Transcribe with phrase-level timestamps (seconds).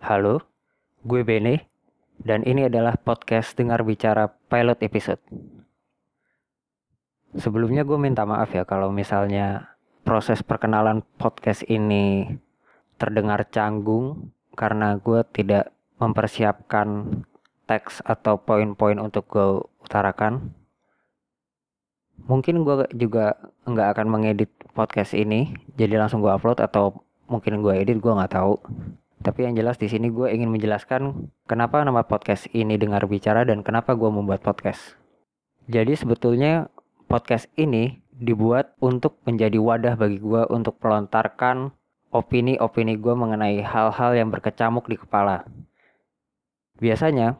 [0.00, 0.40] Halo,
[1.04, 1.68] gue Bene,
[2.24, 5.20] dan ini adalah podcast Dengar Bicara pilot episode.
[7.36, 12.32] Sebelumnya gue minta maaf ya kalau misalnya proses perkenalan podcast ini
[12.96, 15.68] terdengar canggung karena gue tidak
[16.00, 17.20] mempersiapkan
[17.68, 20.56] teks atau poin-poin untuk gue utarakan.
[22.24, 23.36] Mungkin gue juga
[23.68, 28.32] nggak akan mengedit podcast ini, jadi langsung gue upload atau mungkin gue edit gue nggak
[28.32, 28.56] tahu.
[29.20, 33.60] Tapi yang jelas di sini gue ingin menjelaskan kenapa nama podcast ini dengar bicara dan
[33.60, 34.96] kenapa gue membuat podcast.
[35.68, 36.72] Jadi sebetulnya
[37.04, 41.76] podcast ini dibuat untuk menjadi wadah bagi gue untuk melontarkan
[42.08, 45.44] opini-opini gue mengenai hal-hal yang berkecamuk di kepala.
[46.80, 47.36] Biasanya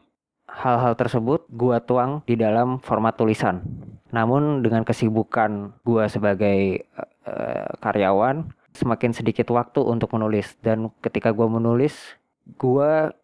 [0.52, 3.64] hal-hal tersebut gue tuang di dalam format tulisan.
[4.12, 6.84] Namun dengan kesibukan gue sebagai
[7.24, 10.56] uh, karyawan, semakin sedikit waktu untuk menulis.
[10.60, 11.96] Dan ketika gue menulis
[12.58, 13.14] gue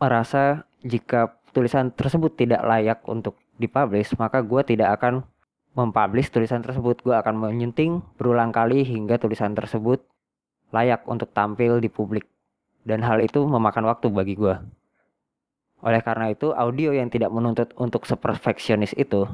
[0.00, 5.22] merasa jika tulisan tersebut tidak layak untuk dipublish maka gue tidak akan
[5.76, 7.00] mempublish tulisan tersebut.
[7.00, 10.04] Gue akan menyunting berulang kali hingga tulisan tersebut
[10.72, 12.28] layak untuk tampil di publik.
[12.82, 14.58] Dan hal itu memakan waktu bagi gue
[15.82, 19.26] oleh karena itu audio yang tidak menuntut untuk seperfeksionis itu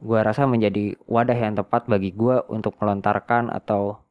[0.00, 4.02] gue rasa menjadi wadah yang tepat bagi gue untuk melontarkan atau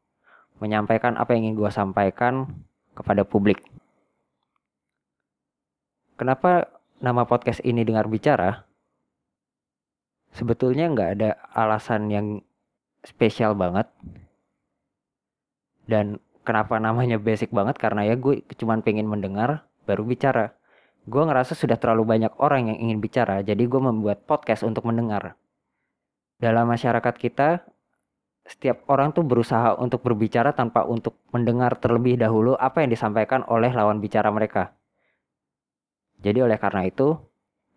[0.62, 2.48] menyampaikan apa yang ingin gue sampaikan
[2.94, 3.60] kepada publik.
[6.14, 6.70] Kenapa
[7.02, 8.64] nama podcast ini dengar bicara?
[10.34, 12.26] Sebetulnya nggak ada alasan yang
[13.02, 13.90] spesial banget.
[15.84, 17.76] Dan kenapa namanya basic banget?
[17.76, 20.56] Karena ya gue cuma pengen mendengar baru bicara.
[21.04, 25.36] Gue ngerasa sudah terlalu banyak orang yang ingin bicara, jadi gue membuat podcast untuk mendengar
[26.38, 27.62] dalam masyarakat kita
[28.44, 33.72] setiap orang tuh berusaha untuk berbicara tanpa untuk mendengar terlebih dahulu apa yang disampaikan oleh
[33.72, 34.76] lawan bicara mereka.
[36.20, 37.16] Jadi oleh karena itu,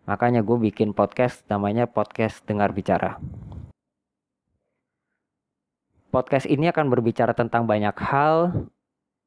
[0.04, 3.16] makanya gue bikin podcast namanya podcast dengar bicara.
[6.08, 8.68] Podcast ini akan berbicara tentang banyak hal,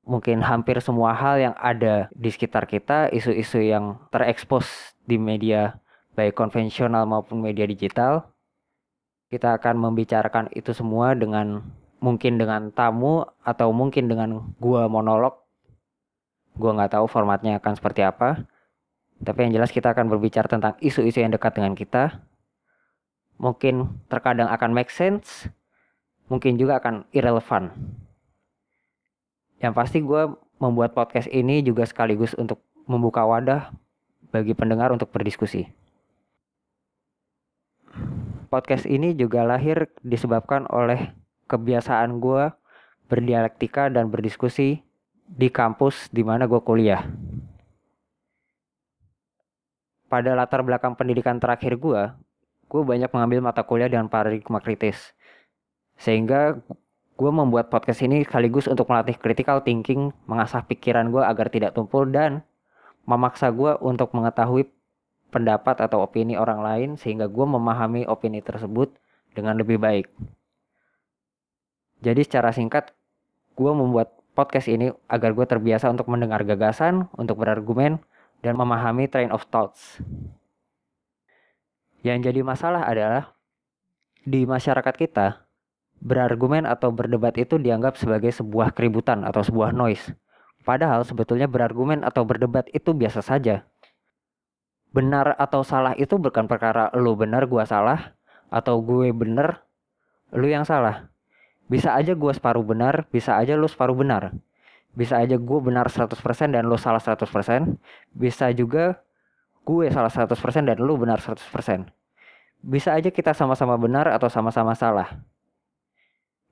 [0.01, 4.65] mungkin hampir semua hal yang ada di sekitar kita, isu-isu yang terekspos
[5.05, 5.77] di media
[6.17, 8.30] baik konvensional maupun media digital
[9.31, 11.63] kita akan membicarakan itu semua dengan
[12.03, 15.39] mungkin dengan tamu atau mungkin dengan gua monolog.
[16.59, 18.43] Gua nggak tahu formatnya akan seperti apa.
[19.23, 22.19] Tapi yang jelas kita akan berbicara tentang isu-isu yang dekat dengan kita.
[23.39, 25.47] Mungkin terkadang akan make sense,
[26.27, 27.71] mungkin juga akan irrelevant.
[29.63, 30.27] Yang pasti gue
[30.59, 33.71] membuat podcast ini juga sekaligus untuk membuka wadah
[34.33, 35.80] bagi pendengar untuk berdiskusi.
[38.51, 41.15] Podcast ini juga lahir disebabkan oleh
[41.47, 42.51] kebiasaan gue
[43.07, 44.83] berdialektika dan berdiskusi
[45.23, 47.07] di kampus di mana gue kuliah.
[50.11, 52.11] Pada latar belakang pendidikan terakhir gue,
[52.67, 55.15] gue banyak mengambil mata kuliah dengan paradigma kritis.
[55.95, 56.59] Sehingga
[57.15, 62.03] gue membuat podcast ini sekaligus untuk melatih critical thinking, mengasah pikiran gue agar tidak tumpul
[62.03, 62.43] dan
[63.07, 64.67] memaksa gue untuk mengetahui
[65.31, 68.91] pendapat atau opini orang lain sehingga gue memahami opini tersebut
[69.31, 70.11] dengan lebih baik.
[72.03, 72.91] Jadi secara singkat,
[73.55, 78.03] gue membuat podcast ini agar gue terbiasa untuk mendengar gagasan, untuk berargumen,
[78.43, 80.01] dan memahami train of thoughts.
[82.01, 83.37] Yang jadi masalah adalah
[84.25, 85.45] di masyarakat kita,
[86.01, 90.11] berargumen atau berdebat itu dianggap sebagai sebuah keributan atau sebuah noise.
[90.65, 93.65] Padahal sebetulnya berargumen atau berdebat itu biasa saja
[94.91, 98.15] benar atau salah itu bukan perkara lu benar gua salah
[98.51, 99.63] atau gue benar
[100.35, 101.07] lu yang salah.
[101.71, 104.35] Bisa aja gua separuh benar bisa aja lu separuh benar.
[104.91, 106.19] Bisa aja gue benar 100%
[106.51, 107.23] dan lu salah 100%
[108.11, 108.99] bisa juga
[109.63, 111.39] gue salah 100% dan lu benar 100%
[112.61, 115.09] bisa aja kita sama-sama benar atau sama-sama salah.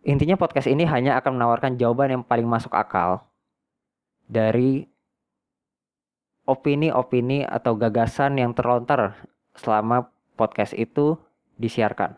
[0.02, 3.30] Intinya podcast ini hanya akan menawarkan jawaban yang paling masuk akal
[4.26, 4.89] dari
[6.50, 9.22] opini-opini atau gagasan yang terlontar
[9.54, 11.14] selama podcast itu
[11.62, 12.18] disiarkan.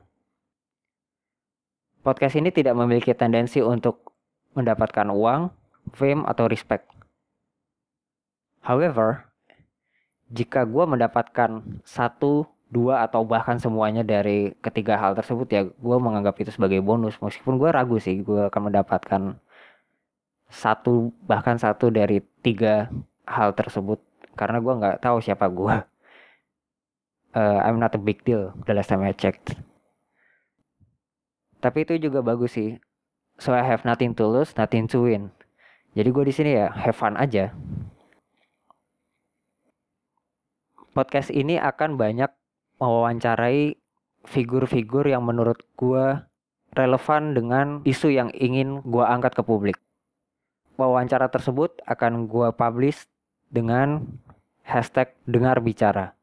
[2.02, 4.16] Podcast ini tidak memiliki tendensi untuk
[4.56, 5.52] mendapatkan uang,
[5.94, 6.88] fame, atau respect.
[8.64, 9.28] However,
[10.32, 16.40] jika gue mendapatkan satu, dua, atau bahkan semuanya dari ketiga hal tersebut ya gue menganggap
[16.40, 17.20] itu sebagai bonus.
[17.20, 19.22] Meskipun gue ragu sih gue akan mendapatkan
[20.52, 22.92] satu bahkan satu dari tiga
[23.24, 24.00] hal tersebut
[24.36, 25.76] karena gue nggak tahu siapa gue
[27.36, 29.56] uh, eh, I'm not a big deal the last time I checked.
[31.62, 32.82] Tapi itu juga bagus sih.
[33.38, 35.34] So I have nothing to lose nothing to win.
[35.94, 37.54] Jadi gue di sini ya have fun aja.
[40.92, 42.28] Podcast ini akan banyak
[42.82, 43.80] mewawancarai
[44.28, 46.20] figur-figur yang menurut gue
[46.76, 49.78] relevan dengan isu yang ingin gue angkat ke publik.
[50.76, 53.08] Wawancara tersebut akan gue publish
[53.52, 54.08] dengan
[54.64, 56.16] hashtag dengar bicara.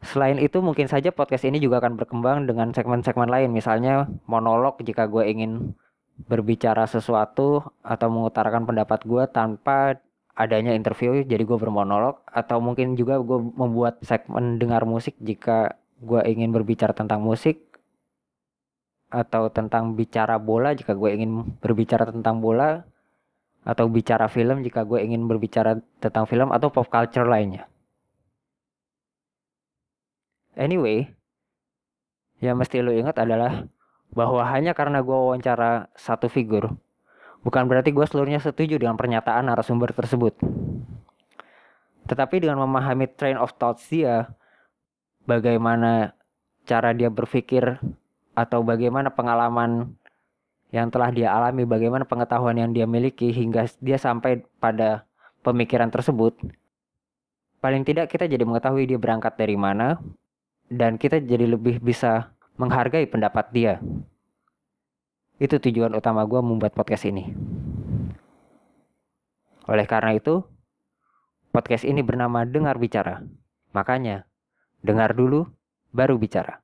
[0.00, 5.04] Selain itu mungkin saja podcast ini juga akan berkembang dengan segmen-segmen lain misalnya monolog jika
[5.04, 5.76] gue ingin
[6.24, 10.00] berbicara sesuatu atau mengutarakan pendapat gue tanpa
[10.32, 16.20] adanya interview jadi gue bermonolog atau mungkin juga gue membuat segmen dengar musik jika gue
[16.24, 17.60] ingin berbicara tentang musik
[19.12, 22.88] atau tentang bicara bola jika gue ingin berbicara tentang bola
[23.60, 27.68] atau bicara film jika gue ingin berbicara tentang film atau pop culture lainnya.
[30.56, 31.12] Anyway,
[32.40, 33.68] yang mesti lo ingat adalah
[34.10, 36.74] bahwa hanya karena gue wawancara satu figur,
[37.46, 40.34] bukan berarti gue seluruhnya setuju dengan pernyataan narasumber tersebut.
[42.08, 44.34] Tetapi dengan memahami train of thoughts dia,
[45.28, 46.16] bagaimana
[46.66, 47.78] cara dia berpikir
[48.34, 49.94] atau bagaimana pengalaman
[50.70, 55.06] yang telah dia alami, bagaimana pengetahuan yang dia miliki hingga dia sampai pada
[55.42, 56.38] pemikiran tersebut.
[57.60, 59.98] Paling tidak kita jadi mengetahui dia berangkat dari mana,
[60.70, 63.82] dan kita jadi lebih bisa menghargai pendapat dia.
[65.42, 67.34] Itu tujuan utama gue membuat podcast ini.
[69.66, 70.46] Oleh karena itu,
[71.50, 73.24] podcast ini bernama Dengar Bicara.
[73.74, 74.28] Makanya,
[74.84, 75.50] dengar dulu,
[75.90, 76.62] baru bicara.